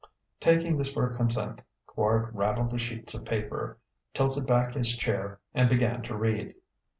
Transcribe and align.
Taking 0.39 0.77
this 0.79 0.91
for 0.91 1.15
consent, 1.15 1.61
Quard 1.87 2.31
rattled 2.33 2.71
the 2.71 2.79
sheets 2.79 3.13
of 3.13 3.23
paper, 3.23 3.77
tilted 4.15 4.47
back 4.47 4.73
his 4.73 4.97
chair, 4.97 5.39
and 5.53 5.69
began 5.69 6.01
to 6.01 6.15
read. 6.17 6.55